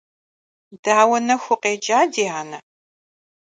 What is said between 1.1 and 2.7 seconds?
нэху укъекӀа, ди анэ?